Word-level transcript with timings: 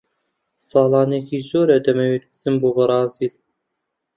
ساڵانێکی 0.69 1.37
زۆرە 1.49 1.77
دەمەوێت 1.85 2.23
بچم 2.29 2.55
بۆ 2.61 2.69
بەرازیل. 2.75 3.33